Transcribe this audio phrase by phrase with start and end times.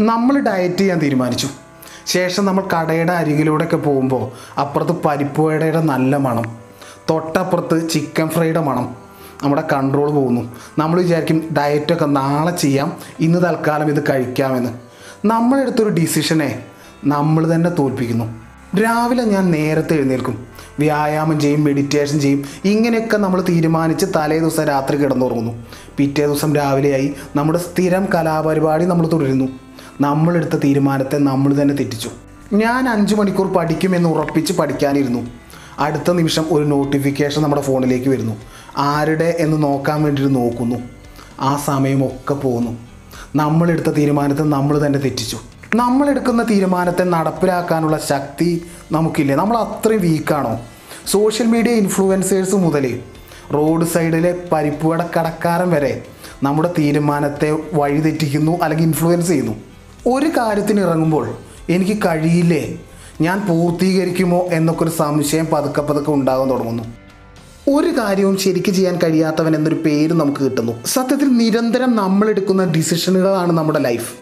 [0.00, 1.48] നമ്മൾ ഡയറ്റ് ചെയ്യാൻ തീരുമാനിച്ചു.
[2.06, 6.56] ശേഷം നമ്മൾ കടയുടെ അരികിലൂടെയൊക്കെ പോകുമ്പോൾ അപ്പുറത്ത് പരിപ്പ് വടയുടെ നല്ല മണം
[7.10, 8.96] തൊട്ടപ്പുറത്ത് ചിക്കൻ ഫ്രൈയുടെ മണം.
[9.42, 10.54] നമ്മുടെ കൺട്രോൾ പോകുന്നു.
[10.78, 14.70] നമ്മൾ വിചാരിക്കും ഡയറ്റൊക്കെ നാളെ ചെയ്യാം ഇന്ന് തൽക്കാലം ഇത് കഴിക്കാമെന്ന്.
[15.24, 16.62] നമ്മളെടുത്തൊരു ഡിസിഷനെ
[17.04, 18.24] നമ്മൾ തന്നെ തോൽപ്പിക്കുന്നു.
[18.82, 20.46] രാവിലെ ഞാൻ നേരത്തെ എഴുന്നേൽക്കും.
[20.78, 22.44] വ്യായാമം ചെയ്യും മെഡിറ്റേഷൻ ചെയ്യും.
[22.64, 25.52] ഇങ്ങനെയൊക്കെ നമ്മൾ തീരുമാനിച്ച് തലേ ദിവസം രാത്രി കിടന്നുറങ്ങുന്നു.
[25.96, 29.63] പിറ്റേ ദിവസം രാവിലെയായി നമ്മുടെ സ്ഥിരം കലാപരിപാടി നമ്മൾ തുടരുന്നു.
[30.00, 32.10] നമ്മളെടുത്ത തീരുമാനത്തെ നമ്മൾ തന്നെ തെറ്റിച്ചു.
[32.52, 35.26] ഞാൻ അഞ്ച് മണിക്കൂർ പഠിക്കുമെന്ന് ഉറപ്പിച്ച് പഠിക്കാനിരുന്നു.
[35.78, 38.36] അടുത്ത നിമിഷം ഒരു നോട്ടിഫിക്കേഷൻ നമ്മുടെ ഫോണിലേക്ക് വരുന്നു.
[38.76, 40.76] ആരുടെ എന്ന് നോക്കാൻ വേണ്ടിയിട്ട് നോക്കുന്നു.
[41.40, 42.78] ആ സമയമൊക്കെ പോകുന്നു
[43.36, 45.38] നമ്മളെടുത്ത തീരുമാനത്തെ നമ്മൾ തന്നെ തെറ്റിച്ചു.
[45.74, 49.34] നമ്മളെടുക്കുന്ന തീരുമാനത്തെ നടപ്പിലാക്കാനുള്ള ശക്തി നമുക്കില്ലേ?
[49.34, 50.60] നമ്മൾ അത്രയും വീക്കാണോ
[51.06, 53.00] സോഷ്യൽ മീഡിയ ഇൻഫ്ലുവൻസേഴ്സ് മുതൽ
[53.54, 56.02] റോഡ് സൈഡിലെ പരിപ്പുവട കടക്കാരൻ വരെ
[56.42, 59.73] നമ്മുടെ തീരുമാനത്തെ വഴിതെറ്റിക്കുന്നു അല്ലെങ്കിൽ ഇൻഫ്ലുവൻസ് ചെയ്യുന്നു.
[60.06, 61.34] ഒരു കാര്യത്തിന് ഇറങ്ങുമ്പോൾ
[61.68, 62.78] എനിക്ക് കഴിയില്ലേ?
[63.20, 66.84] ഞാൻ പൂർത്തീകരിക്കുമോ എന്നൊക്കെ ഒരു സംശയം പതുക്കെ പതുക്കെ ഉണ്ടാകാൻ തുടങ്ങുന്നു.
[67.68, 70.72] ഒരു കാര്യവും ശരിക്ക് ചെയ്യാൻ കഴിയാത്തവൻ എന്നൊരു പേര് നമുക്ക് കിട്ടുന്നു.
[70.86, 74.14] സത്യത്തിൽ നിരന്തരം നമ്മൾ എടുക്കുന്ന ഡിസിഷനുകളാണ് നമ്മുടെ ലൈഫ്.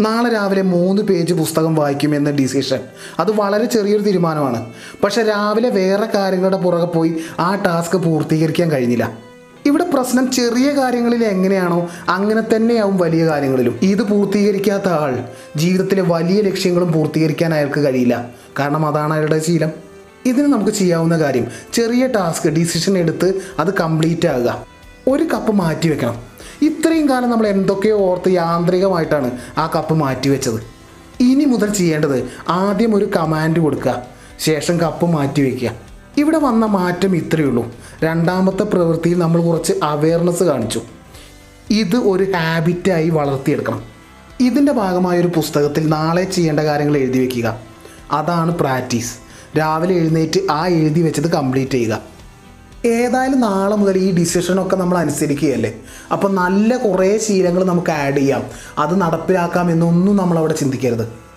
[0.00, 2.80] നാളെ രാവിലെ മൂന്ന് പേജ് പുസ്തകം വായിക്കും എന്ന ഡിസിഷൻ.
[3.18, 4.66] അത് വളരെ ചെറിയൊരു തീരുമാനമാണ്.
[5.04, 9.29] പക്ഷെ രാവിലെ വേറെ കാര്യങ്ങളുടെ പുറകെ പോയി ആ ടാസ്ക് പൂർത്തീകരിക്കാൻ കഴിഞ്ഞില്ല.
[9.66, 13.78] ഇവിടെ പ്രശ്നം ചെറിയ കാര്യങ്ങളിൽ എങ്ങനെയാണോ അങ്ങനെ തന്നെയാവും വലിയ കാര്യങ്ങളിലും.
[13.82, 15.24] ഇത് പൂർത്തീകരിക്കാത്ത ആൾ
[15.56, 18.30] ജീവിതത്തിലെ വലിയ ലക്ഷ്യങ്ങളും പൂർത്തീകരിക്കാൻ അയാൾക്ക് കഴിയില്ല.
[18.58, 19.70] കാരണം അതാണ് അയാളുടെ ശീലം.
[20.26, 24.66] ഇതിന് നമുക്ക് ചെയ്യാവുന്ന കാര്യം ചെറിയ ടാസ്ക് ഡിസിഷൻ എടുത്ത് അത് കംപ്ലീറ്റ് ആകുക.
[25.08, 26.16] ഒരു കപ്പ് മാറ്റി വെക്കണം.
[26.62, 30.60] ഇത്രയും കാലം നമ്മൾ എന്തൊക്കെയോ ഓർത്ത് യാന്ത്രികമായിട്ടാണ് ആ കപ്പ് മാറ്റി വെച്ചത്.
[31.20, 34.02] ഇനി മുതൽ ചെയ്യേണ്ടത് ആദ്യം ഒരു കമാൻഡ് കൊടുക്കുക.
[34.38, 37.72] ശേഷം കപ്പ് മാറ്റി വയ്ക്കുക ഇവിടെ വന്ന മാറ്റം ഇത്രയേ ഉള്ളൂ.
[38.04, 40.80] രണ്ടാമത്തെ പ്രവൃത്തിയിൽ നമ്മൾ കുറച്ച് അവയർനെസ് കാണിച്ചു.
[41.70, 43.82] ഇത് ഒരു ഹാബിറ്റായി വളർത്തിയെടുക്കണം.
[44.40, 47.60] ഇതിന്റെ ഭാഗമായ ഒരു പുസ്തകത്തിൽ നാളെ ചെയ്യേണ്ട കാര്യങ്ങൾ എഴുതി വെക്കുക.
[48.10, 49.12] അതാണ് പ്രാക്ടീസ്
[49.58, 52.00] രാവിലെ എഴുന്നേറ്റ് ആ എഴുതി വെച്ചത് കംപ്ലീറ്റ് ചെയ്യുക.
[52.84, 55.74] ഏതായാലും നാളെ മുതൽ ഈ ഡിസിഷനൊക്കെ നമ്മൾ അനുസരിക്കുകയല്ലേ?
[56.12, 58.42] അപ്പോൾ നല്ല കുറേ ശീലങ്ങൾ നമുക്ക് ആഡ് ചെയ്യാം.
[58.78, 61.29] അത് നടപ്പിലാക്കാം എന്നൊന്നും നമ്മളവിടെ ചിന്തിക്കരുത്.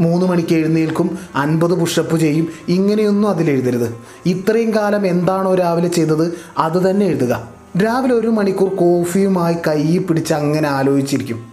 [0.00, 2.48] മൂന്ന് മണിക്ക് എഴുന്നേൽക്കും അൻപത് പുഷപ്പ് ചെയ്യും.
[2.68, 3.94] ഇങ്ങനെയൊന്നും അതിൽ എഴുതരുത്.
[4.26, 7.48] ഇത്രയും കാലം എന്താണോ രാവിലെ ചെയ്തത് അത് തന്നെ എഴുതുക.
[7.84, 11.46] രാവിലെ ഒരു മണിക്കൂർ കോഫിയുമായി കൈ പിടിച്ച് അങ്ങനെ ആലോചിച്ചിരിക്കും.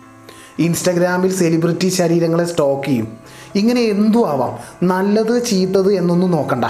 [0.59, 3.07] ഇൻസ്റ്റഗ്രാമിൽ സെലിബ്രിറ്റി ശരീരങ്ങളെ സ്റ്റോക്ക് ചെയ്യും.
[3.55, 4.57] ഇങ്ങനെ എന്തും ആവാം?
[4.87, 6.65] നല്ലത് ചീത്തത് എന്നൊന്നും നോക്കണ്ട.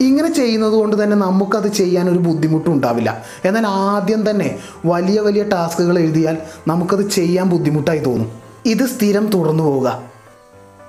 [0.00, 3.24] ഇങ്ങനെ ചെയ്യുന്നത് കൊണ്ട് തന്നെ നമുക്കത് ചെയ്യാൻ ഒരു ബുദ്ധിമുട്ടും ഉണ്ടാവില്ല.
[3.44, 8.32] എന്നാൽ ആദ്യം തന്നെ വലിയ വലിയ ടാസ്കുകൾ എഴുതിയാൽ നമുക്കത് ചെയ്യാൻ ബുദ്ധിമുട്ടായി തോന്നും.
[8.66, 10.15] ഇത് സ്ഥിരം തുടർന്നു പോവുക.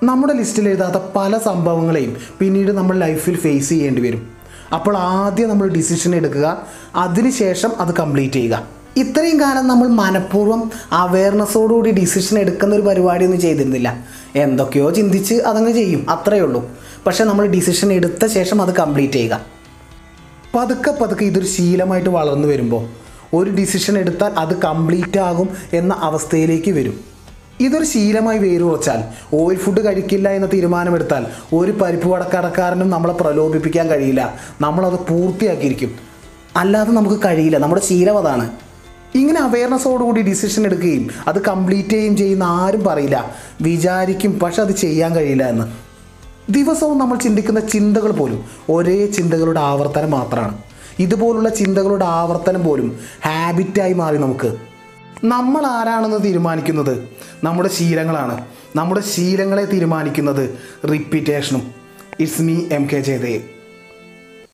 [0.02, 4.28] നമ്മുടെ ലിസ്റ്റിൽ എഴുതാത്ത പല സംഭവങ്ങളെയും പിന്നീട് നമ്മൾ ലൈഫിൽ ഫേസ് ചെയ്യേണ്ടി വരും.
[4.72, 6.66] അപ്പോൾ ആദ്യം നമ്മൾ ഡിസിഷൻ എടുക്കുക
[6.96, 8.68] അതിനുശേഷം അത് കംപ്ലീറ്റ് ചെയ്യുക.
[8.96, 14.04] ഇത്രയും കാലം നമ്മൾ മനഃപൂർവം അവയർനെസ്സോടുകൂടി ഡിസിഷൻ എടുക്കുന്ന ഒരു പരിപാടി ഒന്നും ചെയ്തിരുന്നില്ല.
[14.36, 16.70] എന്തൊക്കെയോ ചിന്തിച്ച് അതങ്ങ് ചെയ്യും അത്രയേ ഉള്ളൂ.
[17.06, 19.40] പക്ഷേ നമ്മൾ ഡിസിഷൻ എടുത്ത ശേഷം അത് കംപ്ലീറ്റ് ചെയ്യുക.
[20.54, 22.88] പതുക്കെ പതുക്കെ ഇതൊരു ശീലമായിട്ട് വളർന്നു വരുമ്പോൾ
[23.36, 27.17] ഒരു ഡിസിഷൻ എടുത്താൽ അത് കംപ്ലീറ്റ് ആകും എന്ന അവസ്ഥയിലേക്ക് വരും.
[27.60, 29.02] ഇതൊരു ശീലമായി വേര് വേരുറച്ചാൽ
[29.34, 34.34] ഓയിൽ ഫുഡ് കഴിക്കില്ല എന്ന തീരുമാനമെടുത്താൽ ഒരു പരിപ്പ് വടക്കടക്കാരനും നമ്മളെ പ്രലോഭിപ്പിക്കാൻ കഴിയില്ല.
[34.60, 35.96] നമ്മളത് പൂർത്തിയാക്കിയിരിക്കും.
[36.56, 37.58] അല്ലാതെ നമുക്ക് കഴിയില്ല.
[37.58, 38.50] നമ്മുടെ ശീലം അതാണ്.
[39.14, 43.34] ഇങ്ങനെ അവയർനെസ്സോടുകൂടി ഡിസിഷൻ എടുക്കുകയും അത് കംപ്ലീറ്റ് ചെയ്യുകയും ചെയ്യുന്ന ആരും പറയില്ല.
[43.62, 45.64] വിചാരിക്കും പക്ഷെ അത് ചെയ്യാൻ കഴിയില്ല എന്ന്.
[46.52, 50.58] ദിവസവും നമ്മൾ ചിന്തിക്കുന്ന ചിന്തകൾ പോലും ഒരേ ചിന്തകളുടെ ആവർത്തനം മാത്രമാണ്.
[50.98, 54.67] ഇതുപോലുള്ള ചിന്തകളുടെ ആവർത്തനം പോലും ഹാബിറ്റായി മാറി നമുക്ക്.
[55.24, 57.08] നമ്മൾ ആരാണെന്ന് തീരുമാനിക്കുന്നത്?
[57.44, 58.44] നമ്മുടെ ശീലങ്ങളാണ്.
[58.76, 60.58] നമ്മുടെ ശീലങ്ങളെ തീരുമാനിക്കുന്നത്
[60.90, 61.74] റിപ്പീറ്റേഷനും.
[62.20, 63.57] It's me M K Jayadev